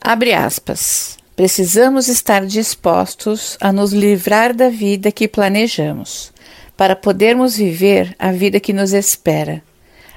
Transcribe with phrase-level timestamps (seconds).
[0.00, 1.18] Abre aspas.
[1.34, 6.32] Precisamos estar dispostos a nos livrar da vida que planejamos,
[6.76, 9.62] para podermos viver a vida que nos espera.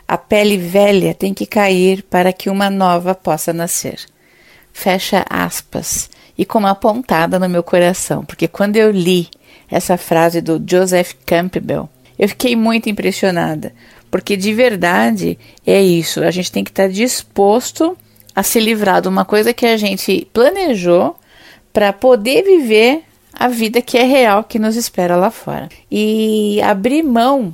[0.08, 4.00] A pele velha tem que cair para que uma nova possa nascer.
[4.72, 6.10] Fecha aspas.
[6.38, 9.30] E com uma pontada no meu coração, porque quando eu li
[9.70, 13.74] essa frase do Joseph Campbell, eu fiquei muito impressionada,
[14.10, 17.98] porque de verdade é isso, a gente tem que estar disposto
[18.36, 21.16] a se livrar de uma coisa que a gente planejou
[21.74, 25.70] para poder viver a vida que é real que nos espera lá fora.
[25.90, 27.54] E abrir mão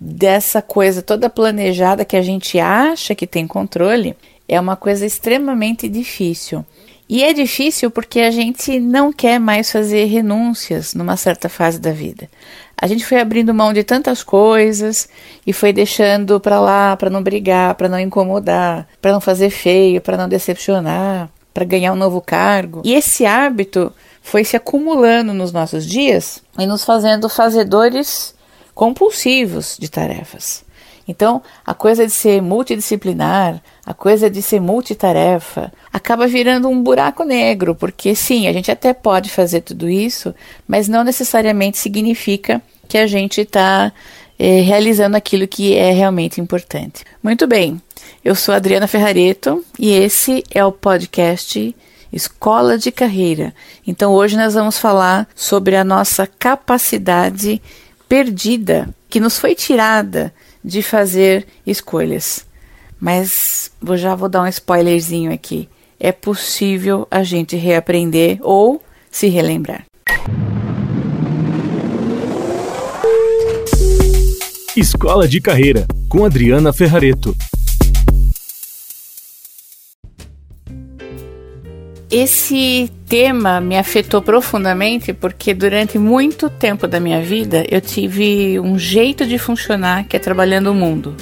[0.00, 4.16] dessa coisa toda planejada que a gente acha que tem controle
[4.48, 6.64] é uma coisa extremamente difícil.
[7.10, 11.90] E é difícil porque a gente não quer mais fazer renúncias numa certa fase da
[11.90, 12.30] vida.
[12.80, 15.08] A gente foi abrindo mão de tantas coisas
[15.44, 20.00] e foi deixando para lá para não brigar, para não incomodar, para não fazer feio,
[20.00, 22.80] para não decepcionar, para ganhar um novo cargo.
[22.84, 28.36] E esse hábito foi se acumulando nos nossos dias e nos fazendo fazedores
[28.72, 30.64] compulsivos de tarefas.
[31.10, 37.24] Então, a coisa de ser multidisciplinar, a coisa de ser multitarefa, acaba virando um buraco
[37.24, 40.32] negro, porque sim, a gente até pode fazer tudo isso,
[40.68, 43.92] mas não necessariamente significa que a gente está
[44.38, 47.04] é, realizando aquilo que é realmente importante.
[47.20, 47.82] Muito bem,
[48.24, 51.74] eu sou Adriana Ferrareto e esse é o podcast
[52.12, 53.52] Escola de Carreira.
[53.84, 57.60] Então, hoje nós vamos falar sobre a nossa capacidade
[58.08, 60.32] perdida, que nos foi tirada
[60.64, 62.46] de fazer escolhas.
[63.00, 65.68] Mas vou já vou dar um spoilerzinho aqui.
[65.98, 69.84] É possível a gente reaprender ou se relembrar.
[74.76, 77.34] Escola de Carreira, com Adriana Ferrareto.
[82.10, 88.76] Esse tema me afetou profundamente porque durante muito tempo da minha vida eu tive um
[88.76, 91.14] jeito de funcionar que é trabalhando o mundo.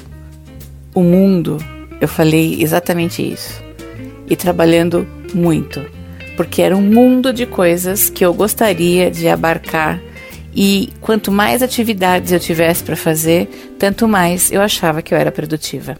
[0.94, 1.58] O mundo,
[2.00, 3.62] eu falei exatamente isso.
[4.30, 5.84] E trabalhando muito,
[6.38, 10.00] porque era um mundo de coisas que eu gostaria de abarcar
[10.54, 15.30] e quanto mais atividades eu tivesse para fazer, tanto mais eu achava que eu era
[15.30, 15.98] produtiva.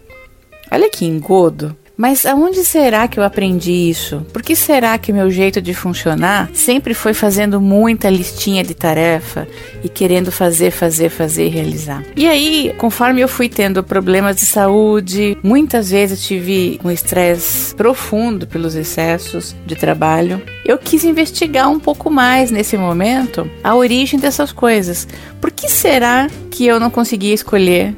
[0.73, 1.77] Olha que engodo.
[1.99, 4.25] Mas aonde será que eu aprendi isso?
[4.33, 9.49] Por que será que meu jeito de funcionar sempre foi fazendo muita listinha de tarefa
[9.83, 12.05] e querendo fazer, fazer, fazer e realizar?
[12.15, 18.47] E aí, conforme eu fui tendo problemas de saúde, muitas vezes tive um estresse profundo
[18.47, 24.53] pelos excessos de trabalho, eu quis investigar um pouco mais nesse momento a origem dessas
[24.53, 25.09] coisas.
[25.41, 27.93] Por que será que eu não conseguia escolher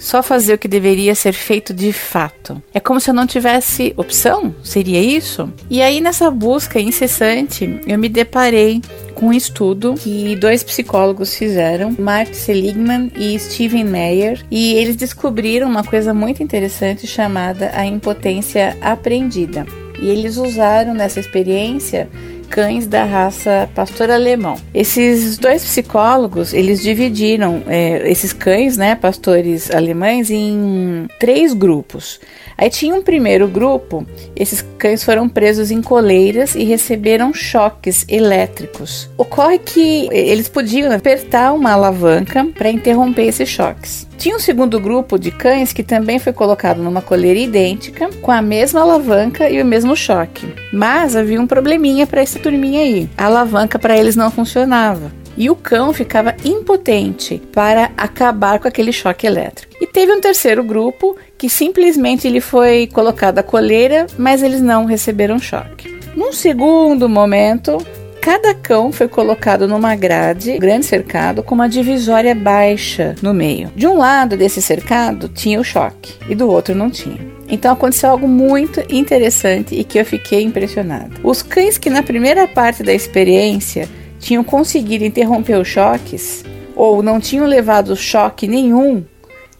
[0.00, 2.60] só fazer o que deveria ser feito de fato.
[2.72, 4.54] É como se eu não tivesse opção?
[4.64, 5.52] Seria isso?
[5.68, 8.80] E aí, nessa busca incessante, eu me deparei
[9.14, 15.68] com um estudo que dois psicólogos fizeram, Mark Seligman e Steven Meyer, e eles descobriram
[15.68, 19.66] uma coisa muito interessante chamada a impotência aprendida.
[20.00, 22.08] E eles usaram nessa experiência
[22.50, 24.56] cães da raça pastor alemão.
[24.74, 32.20] Esses dois psicólogos, eles dividiram é, esses cães, né, pastores alemães, em três grupos.
[32.60, 34.06] Aí tinha um primeiro grupo,
[34.36, 39.08] esses cães foram presos em coleiras e receberam choques elétricos.
[39.16, 44.06] Ocorre que eles podiam apertar uma alavanca para interromper esses choques.
[44.18, 48.42] Tinha um segundo grupo de cães que também foi colocado numa coleira idêntica, com a
[48.42, 50.46] mesma alavanca e o mesmo choque.
[50.70, 53.08] Mas havia um probleminha para essa turminha aí.
[53.16, 58.92] A alavanca para eles não funcionava e o cão ficava impotente para acabar com aquele
[58.92, 59.74] choque elétrico.
[59.80, 64.84] E teve um terceiro grupo que simplesmente ele foi colocado a coleira, mas eles não
[64.84, 65.98] receberam choque.
[66.14, 67.78] Num segundo momento,
[68.20, 73.72] Cada cão foi colocado numa grade, grande cercado, com uma divisória baixa no meio.
[73.74, 77.16] De um lado desse cercado tinha o choque e do outro não tinha.
[77.48, 81.12] Então aconteceu algo muito interessante e que eu fiquei impressionada.
[81.24, 83.88] Os cães que na primeira parte da experiência
[84.18, 86.44] tinham conseguido interromper os choques
[86.76, 89.02] ou não tinham levado choque nenhum,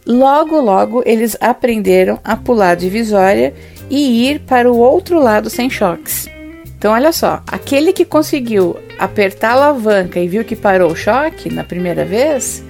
[0.05, 3.53] logo logo eles aprenderam a pular divisória
[3.89, 6.29] e ir para o outro lado sem choques.
[6.77, 11.53] Então, olha só, aquele que conseguiu apertar a alavanca e viu que parou o choque
[11.53, 12.63] na primeira vez,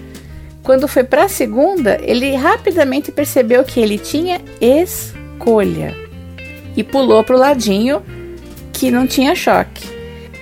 [0.63, 5.95] quando foi para a segunda, ele rapidamente percebeu que ele tinha escolha
[6.75, 8.03] e pulou para o ladinho
[8.73, 9.87] que não tinha choque.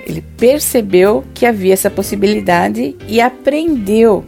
[0.05, 4.25] Ele percebeu que havia essa possibilidade e aprendeu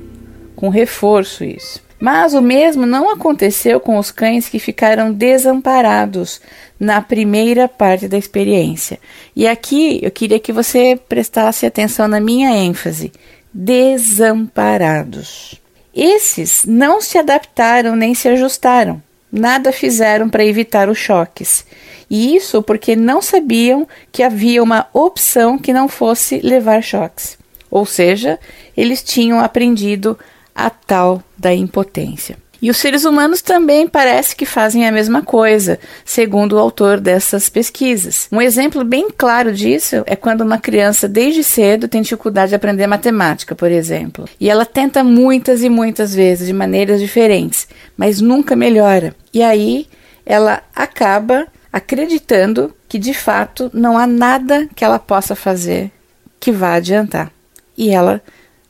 [0.55, 1.81] com reforço isso.
[2.01, 6.41] Mas o mesmo não aconteceu com os cães que ficaram desamparados
[6.79, 8.97] na primeira parte da experiência.
[9.35, 13.11] E aqui eu queria que você prestasse atenção na minha ênfase:
[13.53, 15.61] desamparados.
[15.93, 18.99] Esses não se adaptaram nem se ajustaram,
[19.31, 21.63] nada fizeram para evitar os choques.
[22.09, 27.37] E isso porque não sabiam que havia uma opção que não fosse levar choques.
[27.69, 28.39] Ou seja,
[28.75, 30.17] eles tinham aprendido
[30.55, 32.37] a tal da impotência.
[32.61, 37.49] E os seres humanos também parece que fazem a mesma coisa, segundo o autor dessas
[37.49, 38.27] pesquisas.
[38.31, 42.85] Um exemplo bem claro disso é quando uma criança desde cedo tem dificuldade de aprender
[42.85, 44.25] matemática, por exemplo.
[44.39, 49.15] E ela tenta muitas e muitas vezes de maneiras diferentes, mas nunca melhora.
[49.33, 49.87] E aí
[50.23, 55.91] ela acaba acreditando que de fato não há nada que ela possa fazer
[56.39, 57.31] que vá adiantar.
[57.75, 58.21] E ela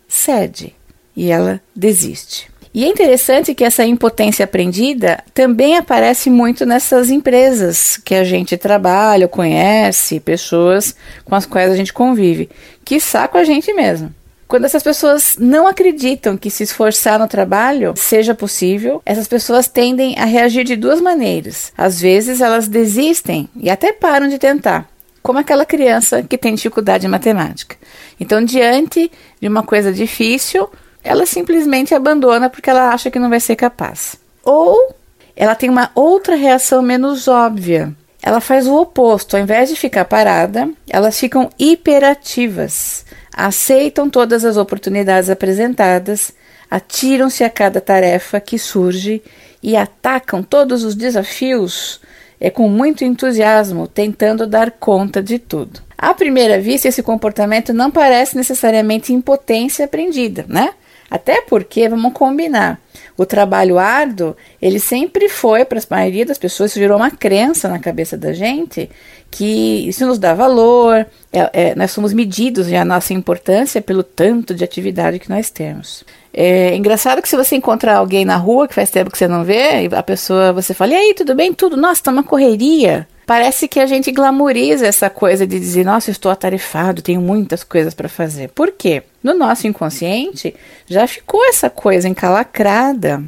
[0.08, 0.74] cede
[1.22, 2.50] e ela desiste.
[2.74, 8.58] E é interessante que essa impotência aprendida também aparece muito nessas empresas que a gente
[8.58, 12.50] trabalha, conhece, pessoas com as quais a gente convive,
[12.84, 12.98] que
[13.30, 14.12] com a gente mesmo.
[14.48, 20.18] Quando essas pessoas não acreditam que se esforçar no trabalho seja possível, essas pessoas tendem
[20.18, 21.72] a reagir de duas maneiras.
[21.78, 24.90] Às vezes elas desistem e até param de tentar,
[25.22, 27.78] como aquela criança que tem dificuldade em matemática.
[28.20, 30.70] Então, diante de uma coisa difícil,
[31.04, 34.16] ela simplesmente abandona porque ela acha que não vai ser capaz.
[34.44, 34.94] Ou
[35.36, 37.94] ela tem uma outra reação menos óbvia.
[38.22, 43.04] Ela faz o oposto, ao invés de ficar parada, elas ficam hiperativas,
[43.34, 46.32] aceitam todas as oportunidades apresentadas,
[46.70, 49.24] atiram-se a cada tarefa que surge
[49.64, 52.00] e atacam todos os desafios
[52.42, 55.80] é com muito entusiasmo, tentando dar conta de tudo.
[55.96, 60.74] À primeira vista, esse comportamento não parece necessariamente impotência aprendida, né?
[61.12, 62.80] Até porque, vamos combinar,
[63.18, 67.68] o trabalho árduo, ele sempre foi, para a maioria das pessoas, isso virou uma crença
[67.68, 68.90] na cabeça da gente,
[69.30, 74.04] que isso nos dá valor, é, é, nós somos medidos e a nossa importância pelo
[74.04, 76.06] tanto de atividade que nós temos.
[76.34, 79.44] É engraçado que se você encontrar alguém na rua que faz tempo que você não
[79.44, 81.54] vê, a pessoa, você fala, e aí, tudo bem?
[81.54, 81.76] Tudo?
[81.76, 83.06] Nossa, tá uma correria.
[83.26, 87.94] Parece que a gente glamoriza essa coisa de dizer, nossa, estou atarefado, tenho muitas coisas
[87.94, 88.50] para fazer.
[88.50, 89.04] Por quê?
[89.24, 90.56] No nosso inconsciente
[90.88, 93.24] já ficou essa coisa encalacrada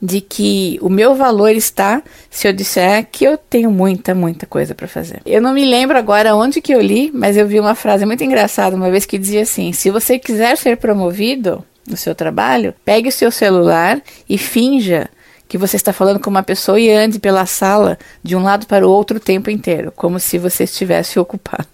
[0.00, 4.74] de que o meu valor está se eu disser que eu tenho muita, muita coisa
[4.74, 5.20] para fazer.
[5.26, 8.22] Eu não me lembro agora onde que eu li, mas eu vi uma frase muito
[8.22, 13.08] engraçada uma vez que dizia assim: se você quiser ser promovido no seu trabalho, pegue
[13.08, 15.08] o seu celular e finja
[15.48, 18.86] que você está falando com uma pessoa e ande pela sala de um lado para
[18.86, 21.66] o outro o tempo inteiro, como se você estivesse ocupado.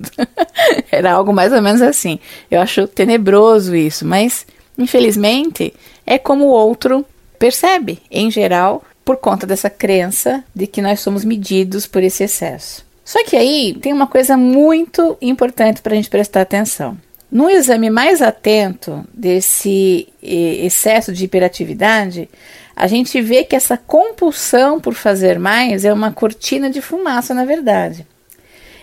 [0.91, 2.21] Era algo mais ou menos assim.
[2.49, 4.47] Eu acho tenebroso isso, mas
[4.79, 5.75] infelizmente
[6.07, 7.05] é como o outro
[7.39, 12.85] percebe, em geral, por conta dessa crença de que nós somos medidos por esse excesso.
[13.05, 16.97] Só que aí tem uma coisa muito importante para a gente prestar atenção.
[17.31, 22.31] No exame mais atento desse eh, excesso de hiperatividade,
[22.77, 27.45] a gente vê que essa compulsão por fazer mais é uma cortina de fumaça, na
[27.45, 28.07] verdade.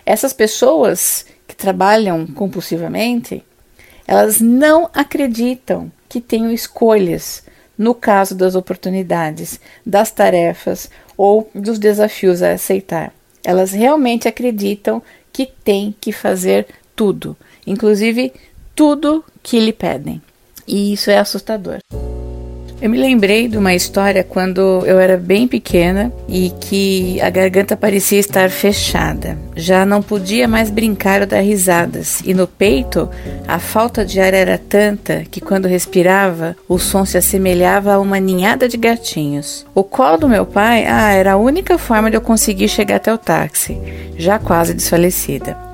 [0.06, 3.44] Essas pessoas que trabalham compulsivamente,
[4.08, 7.44] elas não acreditam que tenham escolhas
[7.78, 13.14] no caso das oportunidades, das tarefas ou dos desafios a aceitar.
[13.44, 15.02] Elas realmente acreditam
[15.34, 18.33] que têm que fazer tudo, inclusive
[18.76, 20.21] tudo que lhe pedem.
[20.68, 21.80] E isso é assustador.
[22.81, 27.78] Eu me lembrei de uma história quando eu era bem pequena e que a garganta
[27.78, 29.38] parecia estar fechada.
[29.56, 33.07] Já não podia mais brincar ou dar risadas, e no peito
[33.47, 38.19] a falta de ar era tanta que quando respirava o som se assemelhava a uma
[38.19, 39.64] ninhada de gatinhos.
[39.76, 43.14] O colo do meu pai, ah, era a única forma de eu conseguir chegar até
[43.14, 43.78] o táxi,
[44.18, 45.70] já quase desfalecida.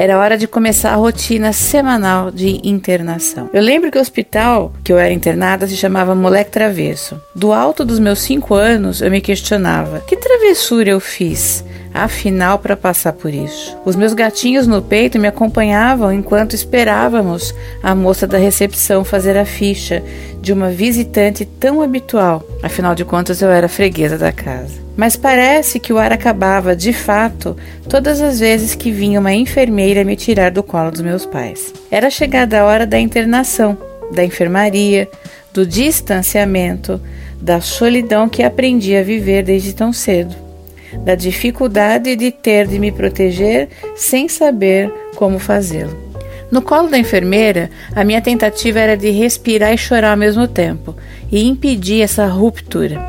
[0.00, 3.50] Era hora de começar a rotina semanal de internação.
[3.52, 7.20] Eu lembro que o hospital que eu era internada se chamava Moleque Travesso.
[7.34, 11.62] Do alto dos meus cinco anos, eu me questionava: que travessura eu fiz?
[11.92, 13.76] Afinal para passar por isso.
[13.84, 19.44] Os meus gatinhos no peito me acompanhavam enquanto esperávamos a moça da recepção fazer a
[19.44, 20.02] ficha
[20.40, 24.80] de uma visitante tão habitual, afinal de contas eu era freguesa da casa.
[24.96, 27.56] Mas parece que o ar acabava de fato
[27.88, 31.72] todas as vezes que vinha uma enfermeira me tirar do colo dos meus pais.
[31.90, 33.76] Era chegada a hora da internação,
[34.12, 35.08] da enfermaria,
[35.52, 37.00] do distanciamento,
[37.40, 40.34] da solidão que aprendi a viver desde tão cedo,
[40.98, 46.10] da dificuldade de ter de me proteger sem saber como fazê-lo.
[46.50, 50.96] No colo da enfermeira, a minha tentativa era de respirar e chorar ao mesmo tempo
[51.30, 53.00] e impedir essa ruptura,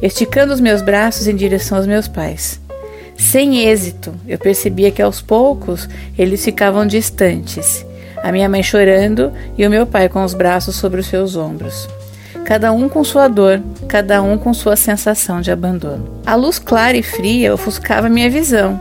[0.00, 2.58] esticando os meus braços em direção aos meus pais.
[3.18, 5.86] Sem êxito, eu percebia que aos poucos
[6.16, 7.84] eles ficavam distantes,
[8.22, 11.86] a minha mãe chorando e o meu pai com os braços sobre os seus ombros.
[12.44, 16.20] Cada um com sua dor, cada um com sua sensação de abandono.
[16.26, 18.80] A luz clara e fria ofuscava minha visão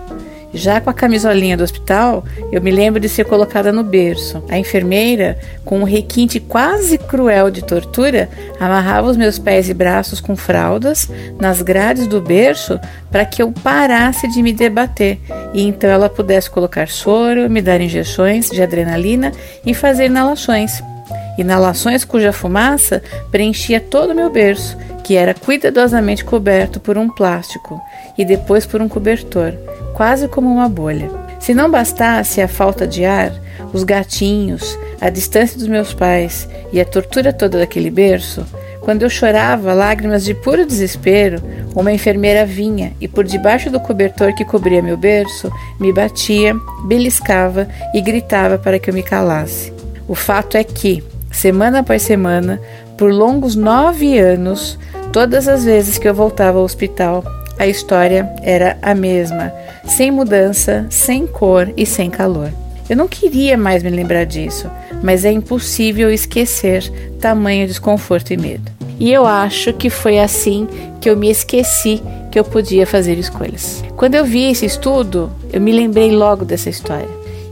[0.54, 4.44] já com a camisolinha do hospital, eu me lembro de ser colocada no berço.
[4.50, 10.20] A enfermeira, com um requinte quase cruel de tortura, amarrava os meus pés e braços
[10.20, 11.08] com fraldas
[11.40, 12.80] nas grades do berço
[13.12, 15.20] para que eu parasse de me debater
[15.54, 19.32] e então ela pudesse colocar soro, me dar injeções de adrenalina
[19.66, 20.82] e fazer inalações.
[21.40, 27.82] Inalações cuja fumaça preenchia todo o meu berço, que era cuidadosamente coberto por um plástico
[28.18, 29.54] e depois por um cobertor
[29.94, 31.10] quase como uma bolha.
[31.40, 33.32] Se não bastasse a falta de ar,
[33.74, 38.46] os gatinhos, a distância dos meus pais e a tortura toda daquele berço,
[38.82, 41.42] quando eu chorava lágrimas de puro desespero,
[41.74, 46.54] uma enfermeira vinha e, por debaixo do cobertor que cobria meu berço, me batia,
[46.86, 49.72] beliscava e gritava para que eu me calasse.
[50.08, 51.04] O fato é que,
[51.40, 52.62] semana após semana,
[52.98, 54.78] por longos nove anos,
[55.14, 57.24] todas as vezes que eu voltava ao hospital,
[57.58, 59.54] a história era a mesma,
[59.86, 62.52] sem mudança, sem cor e sem calor.
[62.90, 64.70] Eu não queria mais me lembrar disso,
[65.02, 66.92] mas é impossível esquecer
[67.22, 68.70] tamanho desconforto e medo.
[69.00, 70.68] E eu acho que foi assim
[71.00, 73.82] que eu me esqueci que eu podia fazer escolhas.
[73.96, 77.08] Quando eu vi esse estudo, eu me lembrei logo dessa história.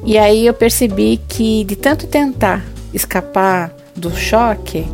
[0.06, 4.88] E aí eu percebi que de tanto tentar escapar do choque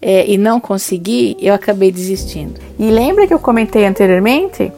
[0.00, 2.60] é, e não conseguir, eu acabei desistindo.
[2.78, 4.72] E lembra que eu comentei anteriormente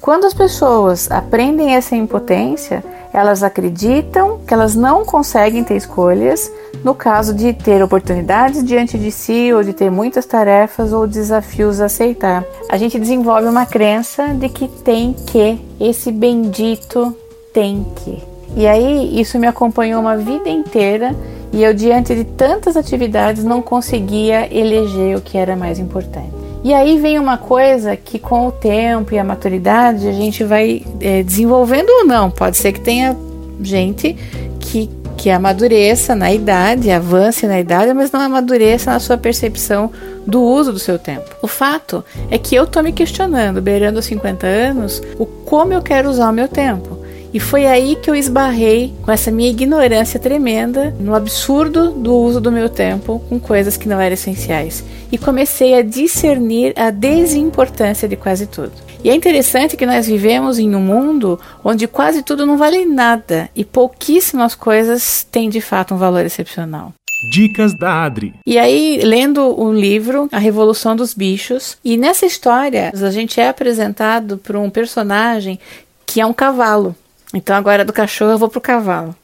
[0.00, 6.50] quando as pessoas aprendem essa impotência, elas acreditam que elas não conseguem ter escolhas
[6.84, 11.80] no caso de ter oportunidades diante de si ou de ter muitas tarefas ou desafios
[11.80, 12.44] a aceitar.
[12.68, 17.14] A gente desenvolve uma crença de que tem que, esse bendito
[17.52, 18.22] tem que.
[18.56, 21.14] E aí isso me acompanhou uma vida inteira
[21.52, 26.38] e eu, diante de tantas atividades, não conseguia eleger o que era mais importante.
[26.62, 30.84] E aí vem uma coisa que com o tempo e a maturidade a gente vai
[31.00, 32.30] é, desenvolvendo ou não.
[32.30, 33.16] Pode ser que tenha
[33.62, 34.16] gente
[34.58, 39.90] que, que amadureça na idade, avance na idade, mas não amadureça na sua percepção
[40.26, 41.30] do uso do seu tempo.
[41.40, 45.80] O fato é que eu estou me questionando, beirando os 50 anos, o como eu
[45.80, 46.97] quero usar o meu tempo.
[47.32, 52.40] E foi aí que eu esbarrei com essa minha ignorância tremenda no absurdo do uso
[52.40, 54.82] do meu tempo com coisas que não eram essenciais.
[55.12, 58.72] E comecei a discernir a desimportância de quase tudo.
[59.04, 63.48] E é interessante que nós vivemos em um mundo onde quase tudo não vale nada
[63.54, 66.92] e pouquíssimas coisas têm de fato um valor excepcional.
[67.30, 68.34] Dicas da Adri.
[68.46, 73.48] E aí, lendo o livro A Revolução dos Bichos, e nessa história a gente é
[73.48, 75.58] apresentado por um personagem
[76.06, 76.94] que é um cavalo.
[77.34, 79.14] Então agora do cachorro eu vou pro cavalo.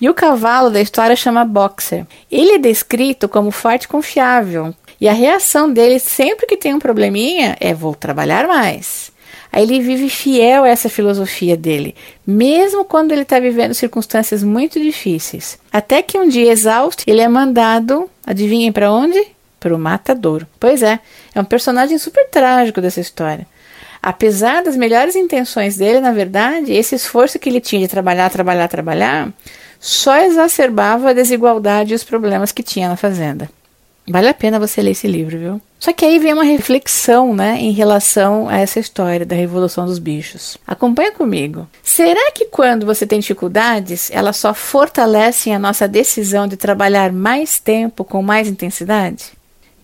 [0.00, 2.06] E o cavalo da história chama Boxer.
[2.30, 4.74] Ele é descrito como forte e confiável.
[5.00, 9.12] E a reação dele sempre que tem um probleminha é vou trabalhar mais.
[9.50, 11.94] Aí ele vive fiel a essa filosofia dele,
[12.26, 15.58] mesmo quando ele está vivendo circunstâncias muito difíceis.
[15.72, 19.18] Até que um dia exausto, ele é mandado, adivinhem para onde?
[19.58, 20.46] Para o matadouro.
[20.60, 21.00] Pois é,
[21.34, 23.46] é um personagem super trágico dessa história.
[24.02, 28.68] Apesar das melhores intenções dele, na verdade, esse esforço que ele tinha de trabalhar, trabalhar,
[28.68, 29.28] trabalhar,
[29.80, 33.48] só exacerbava a desigualdade e os problemas que tinha na fazenda.
[34.10, 35.60] Vale a pena você ler esse livro, viu?
[35.78, 39.98] Só que aí vem uma reflexão, né, em relação a essa história da revolução dos
[39.98, 40.56] bichos.
[40.66, 41.68] Acompanha comigo.
[41.82, 47.60] Será que quando você tem dificuldades, elas só fortalecem a nossa decisão de trabalhar mais
[47.60, 49.32] tempo com mais intensidade?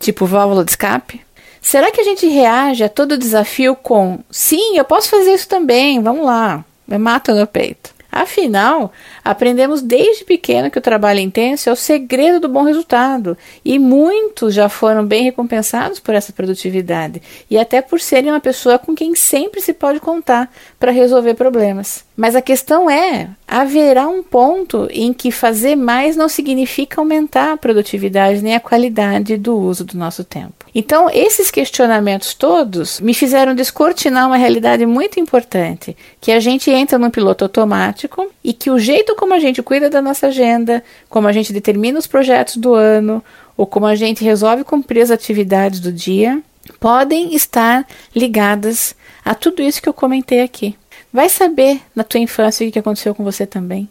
[0.00, 1.20] Tipo válvula de escape?
[1.64, 5.98] Será que a gente reage a todo desafio com sim, eu posso fazer isso também,
[5.98, 7.94] vamos lá, me mata no peito?
[8.12, 8.92] Afinal,
[9.24, 14.54] aprendemos desde pequeno que o trabalho intenso é o segredo do bom resultado, e muitos
[14.54, 19.14] já foram bem recompensados por essa produtividade, e até por serem uma pessoa com quem
[19.14, 22.04] sempre se pode contar para resolver problemas.
[22.14, 27.56] Mas a questão é: haverá um ponto em que fazer mais não significa aumentar a
[27.56, 30.66] produtividade nem a qualidade do uso do nosso tempo.
[30.74, 36.98] Então, esses questionamentos todos me fizeram descortinar uma realidade muito importante, que a gente entra
[36.98, 41.28] num piloto automático e que o jeito como a gente cuida da nossa agenda, como
[41.28, 43.22] a gente determina os projetos do ano,
[43.56, 46.42] ou como a gente resolve cumprir as atividades do dia,
[46.80, 50.76] podem estar ligadas a tudo isso que eu comentei aqui.
[51.14, 53.88] Vai saber na tua infância o que aconteceu com você também.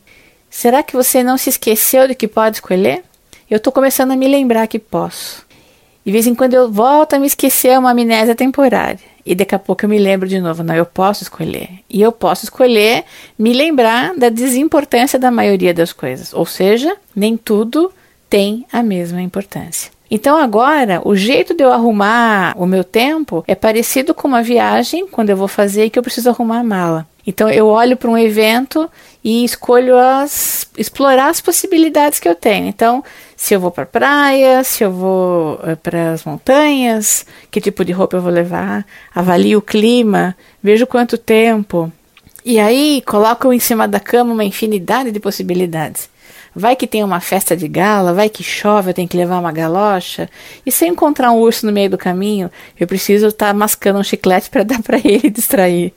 [0.50, 3.02] Será que você não se esqueceu de que pode escolher?
[3.50, 5.46] Eu estou começando a me lembrar que posso.
[6.06, 9.00] De vez em quando eu volto a me esquecer, é uma amnésia temporária.
[9.26, 11.70] E daqui a pouco eu me lembro de novo, não, eu posso escolher.
[11.90, 13.06] E eu posso escolher
[13.40, 16.34] me lembrar da desimportância da maioria das coisas.
[16.34, 17.90] Ou seja, nem tudo
[18.30, 19.94] tem a mesma importância.
[20.12, 25.08] Então agora, o jeito de eu arrumar o meu tempo é parecido com uma viagem
[25.08, 27.13] quando eu vou fazer e que eu preciso arrumar a mala.
[27.26, 28.90] Então eu olho para um evento
[29.24, 32.68] e escolho as explorar as possibilidades que eu tenho.
[32.68, 33.04] Então,
[33.36, 37.92] se eu vou para praia, se eu vou uh, para as montanhas, que tipo de
[37.92, 41.92] roupa eu vou levar, avalio o clima, vejo quanto tempo.
[42.46, 46.10] E aí coloco em cima da cama uma infinidade de possibilidades.
[46.56, 49.52] Vai que tem uma festa de gala, vai que chove, eu tenho que levar uma
[49.52, 50.30] galocha.
[50.66, 54.00] E se eu encontrar um urso no meio do caminho, eu preciso estar tá mascando
[54.00, 55.94] um chiclete para dar para ele distrair.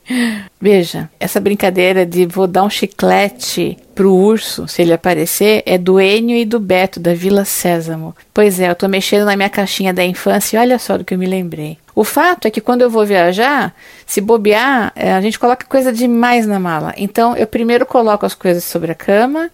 [0.60, 6.00] Veja, essa brincadeira de vou dar um chiclete pro urso, se ele aparecer, é do
[6.00, 8.14] Enio e do Beto, da Vila Sésamo.
[8.32, 11.14] Pois é, eu tô mexendo na minha caixinha da infância e olha só do que
[11.14, 11.78] eu me lembrei.
[11.94, 15.90] O fato é que quando eu vou viajar, se bobear, é, a gente coloca coisa
[15.90, 16.92] demais na mala.
[16.98, 19.50] Então, eu primeiro coloco as coisas sobre a cama,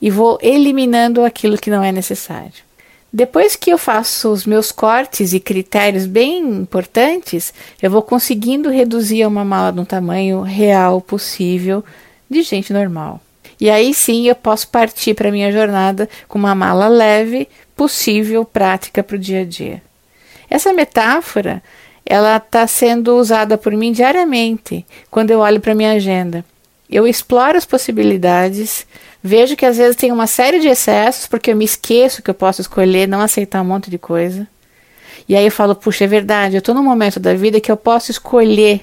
[0.00, 2.66] e vou eliminando aquilo que não é necessário.
[3.12, 9.22] Depois que eu faço os meus cortes e critérios bem importantes, eu vou conseguindo reduzir
[9.22, 11.84] a uma mala de um tamanho real possível
[12.28, 13.20] de gente normal.
[13.58, 19.02] E aí sim eu posso partir para minha jornada com uma mala leve, possível, prática
[19.02, 19.82] para o dia a dia.
[20.50, 21.62] Essa metáfora
[22.04, 26.44] ela está sendo usada por mim diariamente quando eu olho para minha agenda.
[26.88, 28.86] Eu exploro as possibilidades,
[29.26, 32.34] Vejo que às vezes tem uma série de excessos, porque eu me esqueço que eu
[32.34, 34.46] posso escolher não aceitar um monte de coisa.
[35.28, 37.76] E aí eu falo, puxa, é verdade, eu estou num momento da vida que eu
[37.76, 38.82] posso escolher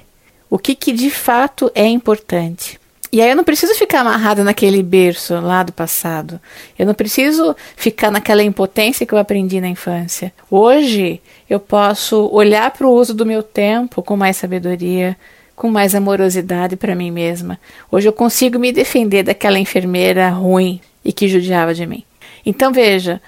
[0.50, 2.78] o que, que de fato é importante.
[3.10, 6.42] E aí eu não preciso ficar amarrada naquele berço lá do passado.
[6.78, 10.34] Eu não preciso ficar naquela impotência que eu aprendi na infância.
[10.52, 15.16] Hoje eu posso olhar para o uso do meu tempo com mais sabedoria,
[15.56, 17.60] com mais amorosidade para mim mesma.
[17.92, 22.04] Hoje eu consigo me defender daquela enfermeira ruim e que judiava de mim.
[22.46, 23.22] Então veja,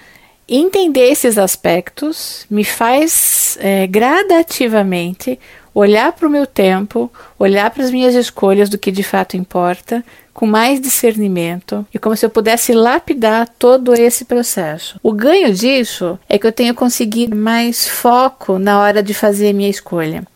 [0.48, 5.38] entender esses aspectos me faz é, gradativamente
[5.74, 10.02] olhar para o meu tempo, olhar para as minhas escolhas do que de fato importa,
[10.36, 15.00] com mais discernimento e como se eu pudesse lapidar todo esse processo.
[15.02, 19.70] O ganho disso é que eu tenho conseguido mais foco na hora de fazer minha
[19.70, 20.26] escolha.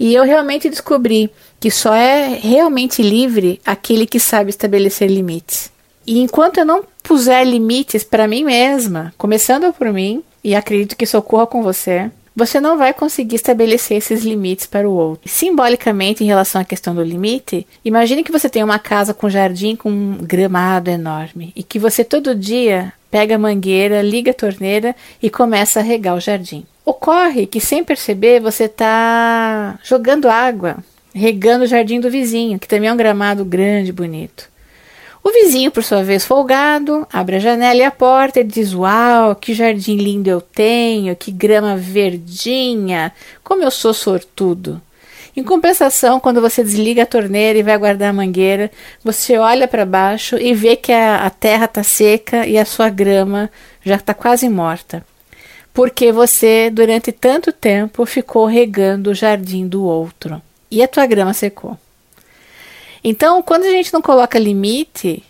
[0.00, 5.70] E eu realmente descobri que só é realmente livre aquele que sabe estabelecer limites.
[6.06, 11.04] E enquanto eu não puser limites para mim mesma, começando por mim, e acredito que
[11.04, 15.28] isso ocorra com você, você não vai conseguir estabelecer esses limites para o outro.
[15.28, 19.76] Simbolicamente, em relação à questão do limite, imagine que você tem uma casa com jardim
[19.76, 24.96] com um gramado enorme e que você todo dia pega a mangueira, liga a torneira
[25.22, 26.64] e começa a regar o jardim.
[26.84, 30.78] Ocorre que, sem perceber, você está jogando água,
[31.14, 34.51] regando o jardim do vizinho, que também é um gramado grande e bonito.
[35.24, 39.36] O vizinho, por sua vez, folgado, abre a janela e a porta e diz: Uau,
[39.36, 44.80] que jardim lindo eu tenho, que grama verdinha, como eu sou sortudo.
[45.36, 48.70] Em compensação, quando você desliga a torneira e vai guardar a mangueira,
[49.02, 52.90] você olha para baixo e vê que a, a terra está seca e a sua
[52.90, 53.50] grama
[53.82, 55.02] já está quase morta
[55.72, 61.32] porque você, durante tanto tempo, ficou regando o jardim do outro e a tua grama
[61.32, 61.78] secou.
[63.04, 65.22] Então, quando a gente não coloca limite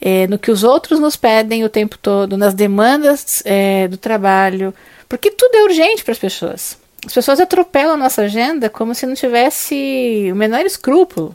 [0.00, 4.74] é, no que os outros nos pedem o tempo todo, nas demandas é, do trabalho,
[5.08, 6.78] porque tudo é urgente para as pessoas.
[7.06, 11.34] As pessoas atropelam a nossa agenda como se não tivesse o menor escrúpulo.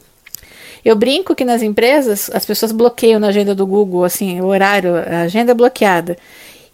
[0.84, 4.96] Eu brinco que nas empresas as pessoas bloqueiam na agenda do Google, assim, o horário,
[4.96, 6.18] a agenda bloqueada.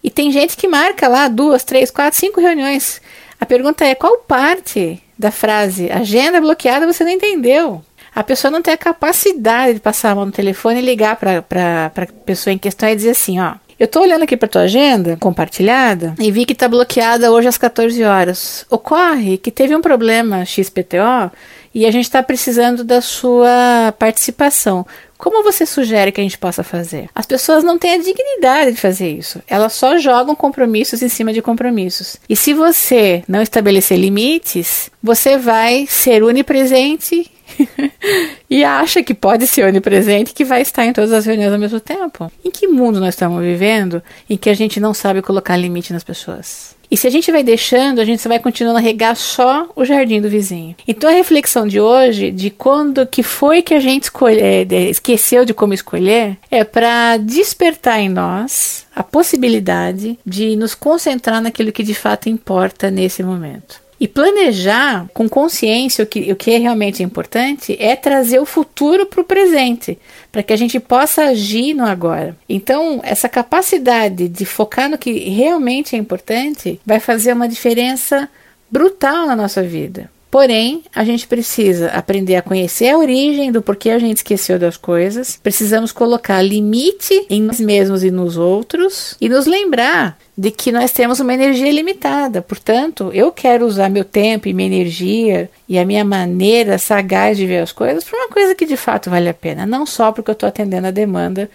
[0.03, 3.01] E tem gente que marca lá duas, três, quatro, cinco reuniões.
[3.39, 7.83] A pergunta é qual parte da frase agenda bloqueada você não entendeu?
[8.19, 11.85] A pessoa não tem a capacidade de passar a mão no telefone e ligar para
[11.85, 15.15] a pessoa em questão e dizer assim: ó, eu estou olhando aqui para tua agenda
[15.15, 18.65] compartilhada e vi que está bloqueada hoje às 14 horas.
[18.69, 21.31] Ocorre que teve um problema XPTO
[21.73, 24.85] e a gente está precisando da sua participação.
[25.17, 27.09] Como você sugere que a gente possa fazer?
[27.15, 29.41] As pessoas não têm a dignidade de fazer isso.
[29.47, 32.17] Elas só jogam compromissos em cima de compromissos.
[32.27, 37.31] E se você não estabelecer limites, você vai ser onipresente
[38.49, 41.79] e acha que pode ser onipresente que vai estar em todas as reuniões ao mesmo
[41.79, 42.31] tempo.
[42.43, 46.03] Em que mundo nós estamos vivendo em que a gente não sabe colocar limite nas
[46.03, 46.77] pessoas?
[46.91, 50.19] E se a gente vai deixando, a gente vai continuando a regar só o jardim
[50.19, 50.75] do vizinho.
[50.87, 55.45] Então a reflexão de hoje, de quando que foi que a gente escolhe, é, esqueceu
[55.45, 61.83] de como escolher, é para despertar em nós a possibilidade de nos concentrar naquilo que
[61.83, 63.88] de fato importa nesse momento.
[63.99, 69.05] E planejar com consciência o que, o que é realmente importante é trazer o futuro
[69.05, 69.99] para o presente,
[70.31, 72.37] para que a gente possa agir no agora.
[72.47, 78.29] Então, essa capacidade de focar no que realmente é importante vai fazer uma diferença
[78.71, 80.09] brutal na nossa vida.
[80.31, 84.77] Porém, a gente precisa aprender a conhecer a origem do porquê a gente esqueceu das
[84.77, 90.71] coisas, precisamos colocar limite em nós mesmos e nos outros e nos lembrar de que
[90.71, 92.43] nós temos uma energia limitada.
[92.43, 97.47] Portanto, eu quero usar meu tempo e minha energia e a minha maneira sagaz de
[97.47, 100.29] ver as coisas para uma coisa que de fato vale a pena, não só porque
[100.29, 101.49] eu estou atendendo a demanda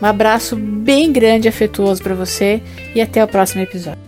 [0.00, 2.62] Um abraço bem grande e afetuoso para você
[2.94, 4.02] e até o próximo episódio.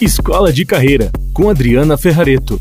[0.00, 2.60] Escola de Carreira com Adriana Ferrareto.